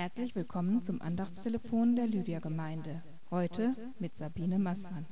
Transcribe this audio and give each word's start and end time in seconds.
Herzlich 0.00 0.34
willkommen 0.34 0.82
zum 0.82 1.02
Andachtstelefon 1.02 1.94
der 1.94 2.06
Lydia-Gemeinde. 2.06 3.02
Heute 3.30 3.76
mit 3.98 4.16
Sabine 4.16 4.58
Massmann. 4.58 5.04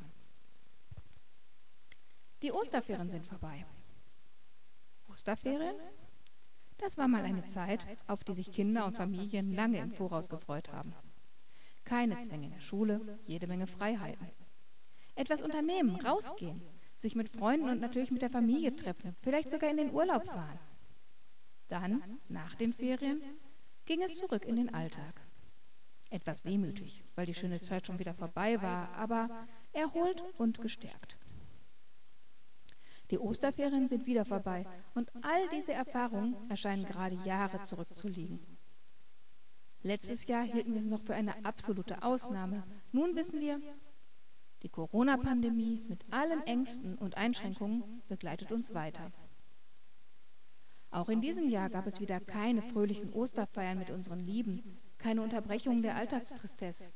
Die 2.40 2.52
Osterferien 2.52 3.10
sind 3.10 3.26
vorbei. 3.26 3.66
Osterferien? 5.10 5.74
Das 6.78 6.96
war 6.96 7.06
mal 7.06 7.22
eine 7.22 7.44
Zeit, 7.44 7.86
auf 8.06 8.24
die 8.24 8.32
sich 8.32 8.50
Kinder 8.50 8.86
und 8.86 8.96
Familien 8.96 9.52
lange 9.52 9.76
im 9.76 9.90
Voraus 9.90 10.30
gefreut 10.30 10.72
haben. 10.72 10.94
Keine 11.84 12.18
Zwänge 12.20 12.46
in 12.46 12.52
der 12.52 12.60
Schule, 12.60 13.18
jede 13.26 13.46
Menge 13.46 13.66
Freiheiten. 13.66 14.26
Etwas 15.16 15.42
unternehmen, 15.42 16.00
rausgehen, 16.00 16.62
sich 16.96 17.14
mit 17.14 17.28
Freunden 17.28 17.68
und 17.68 17.80
natürlich 17.80 18.10
mit 18.10 18.22
der 18.22 18.30
Familie 18.30 18.74
treffen, 18.74 19.14
vielleicht 19.20 19.50
sogar 19.50 19.68
in 19.68 19.76
den 19.76 19.92
Urlaub 19.92 20.24
fahren. 20.24 20.58
Dann, 21.68 22.02
nach 22.30 22.54
den 22.54 22.72
Ferien, 22.72 23.20
ging 23.88 24.02
es 24.02 24.18
zurück 24.18 24.44
in 24.44 24.56
den 24.56 24.74
Alltag. 24.74 25.22
Etwas 26.10 26.44
wehmütig, 26.44 27.04
weil 27.14 27.24
die 27.24 27.34
schöne 27.34 27.58
Zeit 27.58 27.86
schon 27.86 27.98
wieder 27.98 28.12
vorbei 28.12 28.60
war, 28.60 28.90
aber 28.90 29.46
erholt 29.72 30.22
und 30.36 30.60
gestärkt. 30.60 31.16
Die 33.10 33.18
Osterferien 33.18 33.88
sind 33.88 34.04
wieder 34.04 34.26
vorbei 34.26 34.66
und 34.94 35.10
all 35.22 35.48
diese 35.48 35.72
Erfahrungen 35.72 36.36
erscheinen 36.50 36.84
gerade 36.84 37.16
Jahre 37.24 37.62
zurückzuliegen. 37.62 38.38
Letztes 39.82 40.26
Jahr 40.26 40.44
hielten 40.44 40.74
wir 40.74 40.80
es 40.80 40.86
noch 40.86 41.00
für 41.00 41.14
eine 41.14 41.46
absolute 41.46 42.02
Ausnahme. 42.02 42.64
Nun 42.92 43.16
wissen 43.16 43.40
wir, 43.40 43.58
die 44.62 44.68
Corona-Pandemie 44.68 45.82
mit 45.88 46.04
allen 46.10 46.42
Ängsten 46.42 46.98
und 46.98 47.16
Einschränkungen 47.16 48.02
begleitet 48.06 48.52
uns 48.52 48.74
weiter. 48.74 49.12
Auch 50.90 51.08
in 51.08 51.20
diesem 51.20 51.48
Jahr 51.48 51.68
gab 51.68 51.86
es 51.86 52.00
wieder 52.00 52.18
keine 52.18 52.62
fröhlichen 52.62 53.12
Osterfeiern 53.12 53.78
mit 53.78 53.90
unseren 53.90 54.20
Lieben, 54.20 54.78
keine 54.96 55.22
Unterbrechung 55.22 55.82
der 55.82 55.96
Alltagstristesse. 55.96 56.90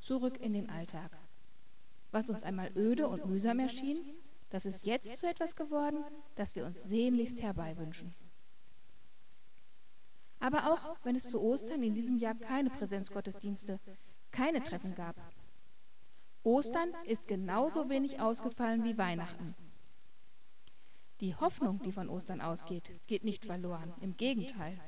Zurück 0.00 0.38
in 0.40 0.52
den 0.52 0.68
Alltag. 0.68 1.10
Was 2.10 2.28
uns 2.28 2.42
einmal 2.42 2.70
öde 2.76 3.08
und 3.08 3.26
mühsam 3.26 3.58
erschien, 3.58 3.98
das 4.50 4.66
ist 4.66 4.84
jetzt 4.86 5.18
zu 5.18 5.28
etwas 5.28 5.56
geworden, 5.56 6.04
das 6.34 6.54
wir 6.54 6.64
uns 6.64 6.82
sehnlichst 6.84 7.40
herbeiwünschen. 7.40 8.14
Aber 10.38 10.72
auch 10.72 10.96
wenn 11.02 11.16
es 11.16 11.28
zu 11.28 11.40
Ostern 11.40 11.82
in 11.82 11.94
diesem 11.94 12.18
Jahr 12.18 12.34
keine 12.34 12.70
Präsenzgottesdienste, 12.70 13.80
keine 14.30 14.62
Treffen 14.62 14.94
gab. 14.94 15.16
Ostern 16.42 16.90
ist 17.06 17.26
genauso 17.26 17.88
wenig 17.88 18.20
ausgefallen 18.20 18.84
wie 18.84 18.98
Weihnachten. 18.98 19.54
Die 21.20 21.34
Hoffnung, 21.34 21.80
die 21.82 21.92
von 21.92 22.08
Ostern 22.08 22.40
ausgeht, 22.40 22.90
geht 23.06 23.24
nicht 23.24 23.46
verloren. 23.46 23.94
Im 24.00 24.16
Gegenteil. 24.16 24.78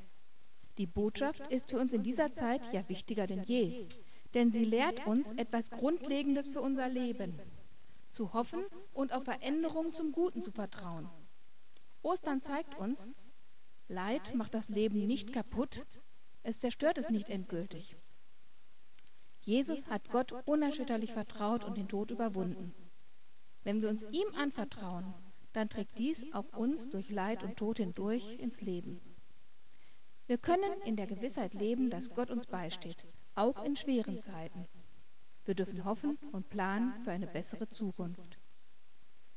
Die 0.76 0.86
Botschaft 0.86 1.40
ist 1.50 1.70
für 1.70 1.78
uns 1.78 1.92
in 1.92 2.02
dieser 2.02 2.32
Zeit 2.32 2.72
ja 2.72 2.88
wichtiger 2.88 3.26
denn 3.26 3.42
je, 3.42 3.86
denn 4.34 4.52
sie 4.52 4.64
lehrt 4.64 5.06
uns 5.06 5.32
etwas 5.32 5.70
Grundlegendes 5.70 6.48
für 6.48 6.60
unser 6.60 6.88
Leben. 6.88 7.40
Zu 8.10 8.32
hoffen 8.34 8.60
und 8.92 9.12
auf 9.12 9.24
Veränderung 9.24 9.92
zum 9.92 10.12
Guten 10.12 10.40
zu 10.40 10.52
vertrauen. 10.52 11.08
Ostern 12.02 12.40
zeigt 12.40 12.78
uns, 12.78 13.12
Leid 13.88 14.34
macht 14.34 14.52
das 14.52 14.68
Leben 14.68 15.06
nicht 15.06 15.32
kaputt, 15.32 15.86
es 16.42 16.60
zerstört 16.60 16.98
es 16.98 17.08
nicht 17.08 17.30
endgültig. 17.30 17.96
Jesus 19.40 19.88
hat 19.88 20.10
Gott 20.10 20.32
unerschütterlich 20.46 21.12
vertraut 21.12 21.64
und 21.64 21.78
den 21.78 21.88
Tod 21.88 22.10
überwunden. 22.10 22.74
Wenn 23.64 23.80
wir 23.80 23.88
uns 23.88 24.04
ihm 24.12 24.28
anvertrauen, 24.36 25.14
dann 25.58 25.68
trägt 25.68 25.98
dies 25.98 26.24
auch 26.32 26.56
uns 26.56 26.88
durch 26.88 27.10
Leid 27.10 27.42
und 27.42 27.56
Tod 27.56 27.78
hindurch 27.78 28.38
ins 28.38 28.60
Leben. 28.60 29.00
Wir 30.28 30.38
können 30.38 30.70
in 30.84 30.94
der 30.94 31.08
Gewissheit 31.08 31.52
leben, 31.54 31.90
dass 31.90 32.14
Gott 32.14 32.30
uns 32.30 32.46
beisteht, 32.46 33.04
auch 33.34 33.64
in 33.64 33.74
schweren 33.74 34.20
Zeiten. 34.20 34.68
Wir 35.44 35.56
dürfen 35.56 35.84
hoffen 35.84 36.16
und 36.30 36.48
planen 36.48 36.92
für 37.02 37.10
eine 37.10 37.26
bessere 37.26 37.66
Zukunft. 37.66 38.38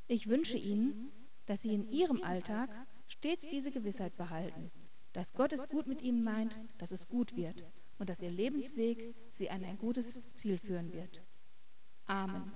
Ich 0.07 0.27
wünsche 0.27 0.57
Ihnen, 0.57 1.11
dass 1.47 1.63
Sie 1.63 1.73
in 1.73 1.89
Ihrem 1.89 2.21
Alltag 2.21 2.69
stets 3.07 3.47
diese 3.47 3.71
Gewissheit 3.71 4.15
behalten, 4.15 4.69
dass 5.13 5.33
Gott 5.33 5.53
es 5.53 5.69
gut 5.69 5.87
mit 5.87 6.03
Ihnen 6.03 6.23
meint, 6.23 6.55
dass 6.77 6.91
es 6.91 7.07
gut 7.07 7.35
wird 7.35 7.65
und 7.97 8.09
dass 8.09 8.21
Ihr 8.21 8.29
Lebensweg 8.29 9.15
Sie 9.31 9.49
an 9.49 9.63
ein 9.63 9.79
gutes 9.79 10.19
Ziel 10.35 10.59
führen 10.59 10.93
wird. 10.93 11.23
Amen. 12.05 12.51